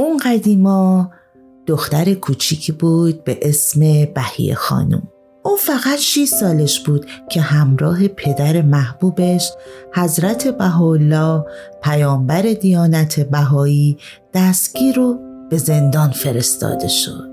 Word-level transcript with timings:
اون 0.00 0.16
قدیما 0.16 1.10
دختر 1.66 2.14
کوچیکی 2.14 2.72
بود 2.72 3.24
به 3.24 3.38
اسم 3.42 3.80
بهیه 4.14 4.54
خانم 4.54 5.02
او 5.42 5.56
فقط 5.56 5.98
6 5.98 6.24
سالش 6.24 6.80
بود 6.80 7.06
که 7.30 7.40
همراه 7.40 8.08
پدر 8.08 8.62
محبوبش 8.62 9.52
حضرت 9.94 10.48
بهاءالله 10.48 11.44
پیامبر 11.82 12.42
دیانت 12.42 13.20
بهایی 13.20 13.98
دستگیر 14.34 14.98
و 14.98 15.18
به 15.50 15.56
زندان 15.56 16.10
فرستاده 16.10 16.88
شد. 16.88 17.30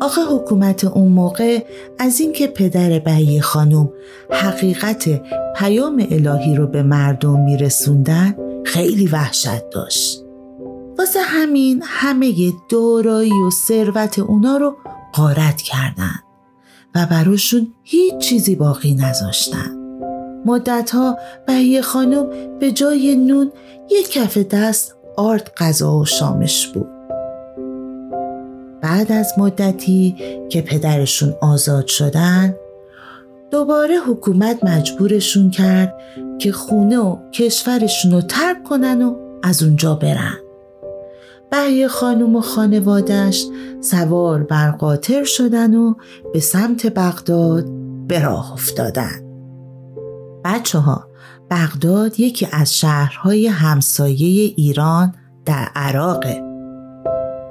آخه 0.00 0.20
حکومت 0.30 0.84
اون 0.84 1.08
موقع 1.08 1.58
از 1.98 2.20
اینکه 2.20 2.46
پدر 2.46 2.98
بهی 2.98 3.40
خانم 3.40 3.90
حقیقت 4.30 5.20
پیام 5.56 6.06
الهی 6.10 6.56
رو 6.56 6.66
به 6.66 6.82
مردم 6.82 7.40
میرسوندن 7.40 8.36
خیلی 8.64 9.06
وحشت 9.06 9.70
داشت. 9.70 10.27
واسه 11.08 11.20
همین 11.20 11.82
همه 11.86 12.52
دارایی 12.68 13.32
و 13.46 13.50
ثروت 13.50 14.18
اونا 14.18 14.56
رو 14.56 14.76
قارت 15.12 15.62
کردند. 15.62 16.22
و 16.94 17.06
براشون 17.06 17.74
هیچ 17.82 18.14
چیزی 18.16 18.56
باقی 18.56 18.94
نذاشتن. 18.94 19.76
مدتها 20.44 21.18
بهیه 21.46 21.82
خانم 21.82 22.26
به 22.58 22.72
جای 22.72 23.16
نون 23.16 23.52
یک 23.90 24.10
کف 24.10 24.38
دست 24.38 24.96
آرد 25.16 25.52
غذا 25.56 25.96
و 25.96 26.04
شامش 26.04 26.66
بود. 26.66 26.88
بعد 28.82 29.12
از 29.12 29.32
مدتی 29.38 30.16
که 30.48 30.62
پدرشون 30.62 31.34
آزاد 31.40 31.86
شدن 31.86 32.54
دوباره 33.50 33.96
حکومت 33.96 34.64
مجبورشون 34.64 35.50
کرد 35.50 35.94
که 36.38 36.52
خونه 36.52 36.98
و 36.98 37.30
کشورشون 37.30 38.12
رو 38.12 38.20
ترک 38.20 38.64
کنن 38.64 39.02
و 39.02 39.16
از 39.42 39.62
اونجا 39.62 39.94
برن. 39.94 40.47
بهی 41.50 41.88
خانم 41.88 42.36
و 42.36 42.40
خانوادش 42.40 43.46
سوار 43.80 44.42
بر 44.42 44.70
قاطر 44.70 45.24
شدن 45.24 45.74
و 45.74 45.94
به 46.32 46.40
سمت 46.40 46.86
بغداد 46.86 47.64
به 48.08 48.22
راه 48.22 48.52
افتادن. 48.52 49.28
بچه 50.44 50.78
ها 50.78 51.08
بغداد 51.50 52.20
یکی 52.20 52.48
از 52.52 52.74
شهرهای 52.74 53.46
همسایه 53.46 54.54
ایران 54.56 55.14
در 55.44 55.68
عراقه. 55.74 56.42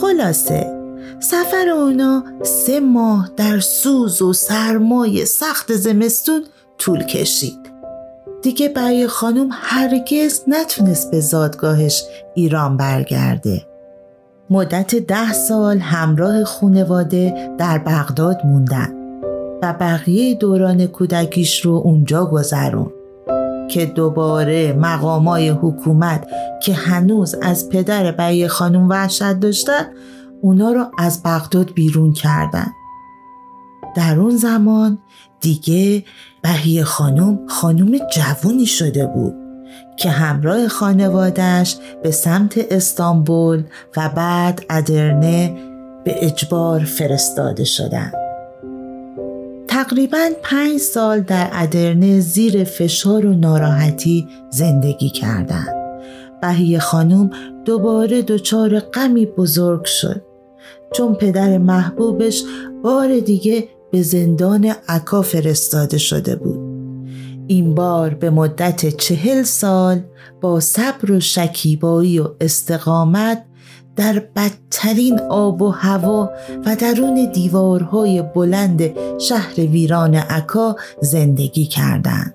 خلاصه 0.00 0.80
سفر 1.20 1.68
اونا 1.68 2.24
سه 2.42 2.80
ماه 2.80 3.30
در 3.36 3.60
سوز 3.60 4.22
و 4.22 4.32
سرمای 4.32 5.24
سخت 5.24 5.72
زمستون 5.72 6.44
طول 6.78 7.02
کشید. 7.02 7.70
دیگه 8.42 8.68
برای 8.68 9.06
خانم 9.06 9.48
هرگز 9.52 10.42
نتونست 10.48 11.10
به 11.10 11.20
زادگاهش 11.20 12.04
ایران 12.34 12.76
برگرده. 12.76 13.69
مدت 14.52 14.94
ده 14.94 15.32
سال 15.32 15.78
همراه 15.78 16.44
خونواده 16.44 17.50
در 17.58 17.78
بغداد 17.78 18.40
موندن 18.44 18.92
و 19.62 19.72
بقیه 19.80 20.34
دوران 20.34 20.86
کودکیش 20.86 21.60
رو 21.60 21.72
اونجا 21.72 22.26
گذرون 22.26 22.92
که 23.68 23.86
دوباره 23.86 24.72
مقامای 24.72 25.48
حکومت 25.48 26.26
که 26.62 26.74
هنوز 26.74 27.34
از 27.42 27.68
پدر 27.68 28.12
بهی 28.12 28.48
خانم 28.48 28.88
وحشت 28.88 29.32
داشتن 29.32 29.86
اونا 30.40 30.72
رو 30.72 30.84
از 30.98 31.22
بغداد 31.22 31.72
بیرون 31.72 32.12
کردن. 32.12 32.66
در 33.96 34.20
اون 34.20 34.36
زمان 34.36 34.98
دیگه 35.40 36.04
بهی 36.42 36.84
خانم 36.84 37.46
خانم 37.48 37.98
جوونی 38.14 38.66
شده 38.66 39.06
بود. 39.06 39.39
که 39.96 40.10
همراه 40.10 40.68
خانوادش 40.68 41.76
به 42.02 42.10
سمت 42.10 42.66
استانبول 42.70 43.62
و 43.96 44.08
بعد 44.16 44.62
ادرنه 44.70 45.56
به 46.04 46.26
اجبار 46.26 46.80
فرستاده 46.80 47.64
شدند. 47.64 48.14
تقریبا 49.68 50.28
پنج 50.42 50.76
سال 50.76 51.20
در 51.20 51.48
ادرنه 51.52 52.20
زیر 52.20 52.64
فشار 52.64 53.26
و 53.26 53.34
ناراحتی 53.34 54.28
زندگی 54.50 55.10
کردند. 55.10 55.74
بهی 56.42 56.78
خانم 56.78 57.30
دوباره 57.64 58.22
دچار 58.22 58.80
غمی 58.80 59.26
بزرگ 59.26 59.84
شد 59.84 60.22
چون 60.92 61.14
پدر 61.14 61.58
محبوبش 61.58 62.42
بار 62.82 63.18
دیگه 63.18 63.68
به 63.90 64.02
زندان 64.02 64.74
عکا 64.88 65.22
فرستاده 65.22 65.98
شده 65.98 66.36
بود. 66.36 66.69
این 67.50 67.74
بار 67.74 68.14
به 68.14 68.30
مدت 68.30 68.96
چهل 68.96 69.42
سال 69.42 70.00
با 70.40 70.60
صبر 70.60 71.12
و 71.12 71.20
شکیبایی 71.20 72.18
و 72.18 72.28
استقامت 72.40 73.44
در 73.96 74.22
بدترین 74.36 75.20
آب 75.20 75.62
و 75.62 75.68
هوا 75.70 76.30
و 76.66 76.76
درون 76.76 77.30
دیوارهای 77.32 78.22
بلند 78.22 78.90
شهر 79.18 79.54
ویران 79.60 80.14
عکا 80.14 80.76
زندگی 81.00 81.64
کردند. 81.64 82.34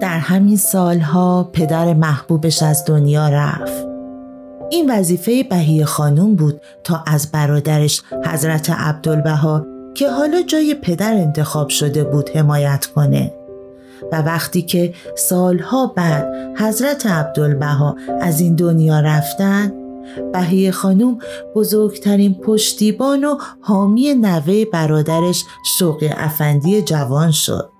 در 0.00 0.18
همین 0.18 0.56
سالها 0.56 1.50
پدر 1.52 1.94
محبوبش 1.94 2.62
از 2.62 2.84
دنیا 2.84 3.28
رفت. 3.28 3.86
این 4.70 4.90
وظیفه 4.90 5.42
بهی 5.42 5.84
خانوم 5.84 6.34
بود 6.34 6.60
تا 6.84 7.04
از 7.06 7.32
برادرش 7.32 8.02
حضرت 8.26 8.70
عبدالبها 8.70 9.66
که 9.94 10.10
حالا 10.10 10.42
جای 10.42 10.74
پدر 10.74 11.14
انتخاب 11.14 11.68
شده 11.68 12.04
بود 12.04 12.30
حمایت 12.34 12.86
کنه. 12.86 13.32
و 14.12 14.22
وقتی 14.22 14.62
که 14.62 14.94
سالها 15.16 15.86
بعد 15.86 16.26
حضرت 16.58 17.06
عبدالبها 17.06 17.96
از 18.20 18.40
این 18.40 18.54
دنیا 18.54 19.00
رفتن 19.00 19.72
بهی 20.32 20.70
خانوم 20.70 21.18
بزرگترین 21.54 22.34
پشتیبان 22.34 23.24
و 23.24 23.38
حامی 23.60 24.14
نوه 24.14 24.64
برادرش 24.64 25.44
شوق 25.78 26.04
افندی 26.16 26.82
جوان 26.82 27.30
شد. 27.30 27.70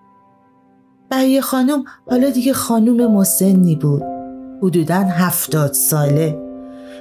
بهی 1.10 1.40
خانوم 1.40 1.84
حالا 2.10 2.30
دیگه 2.30 2.52
خانوم 2.52 3.12
مسنی 3.12 3.76
بود. 3.76 4.02
حدوداً 4.62 4.94
هفتاد 4.94 5.72
ساله. 5.72 6.38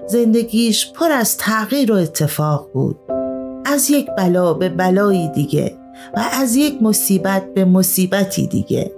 زندگیش 0.08 0.94
پر 0.94 1.12
از 1.12 1.38
تغییر 1.38 1.92
و 1.92 1.96
اتفاق 1.96 2.70
بود. 2.74 2.98
از 3.66 3.90
یک 3.90 4.08
بلا 4.18 4.54
به 4.54 4.70
بلایی 4.70 5.30
دیگه 5.30 5.78
و 6.18 6.24
از 6.42 6.56
یک 6.56 6.84
مصیبت 6.84 7.54
به 7.54 7.66
مصیبتی 7.66 8.48
دیگه. 8.48 8.92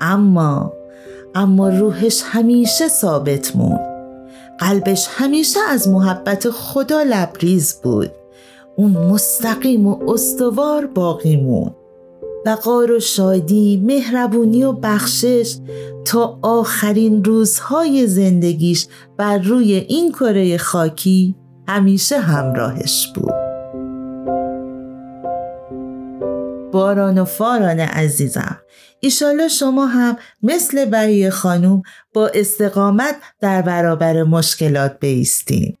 اما 0.00 0.72
اما 1.34 1.68
روحش 1.68 2.22
همیشه 2.24 2.88
ثابت 2.88 3.56
موند. 3.56 3.88
قلبش 4.58 5.08
همیشه 5.10 5.60
از 5.70 5.88
محبت 5.88 6.50
خدا 6.50 7.02
لبریز 7.02 7.80
بود. 7.82 8.10
اون 8.76 8.90
مستقیم 8.90 9.86
و 9.86 10.10
استوار 10.10 10.86
باقی 10.86 11.36
موند. 11.36 11.74
بقار 12.46 12.92
و 12.92 13.00
شادی 13.00 13.82
مهربونی 13.84 14.64
و 14.64 14.72
بخشش 14.72 15.56
تا 16.04 16.38
آخرین 16.42 17.24
روزهای 17.24 18.06
زندگیش 18.06 18.86
بر 19.16 19.38
روی 19.38 19.74
این 19.74 20.12
کره 20.12 20.58
خاکی 20.58 21.34
همیشه 21.68 22.18
همراهش 22.18 23.12
بود. 23.14 23.47
باران 26.72 27.18
و 27.18 27.24
فاران 27.24 27.80
عزیزم. 27.80 28.60
ایشالا 29.00 29.48
شما 29.48 29.86
هم 29.86 30.16
مثل 30.42 30.84
بهی 30.84 31.30
خانوم 31.30 31.82
با 32.14 32.28
استقامت 32.34 33.16
در 33.40 33.62
برابر 33.62 34.22
مشکلات 34.22 34.98
بیستین. 35.00 35.76